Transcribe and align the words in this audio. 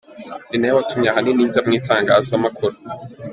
Ni 0.49 0.57
nawe 0.59 0.73
watumye 0.77 1.07
ahanini 1.09 1.47
njya 1.47 1.61
mu 1.65 1.71
itangazamakuru. 1.79 2.75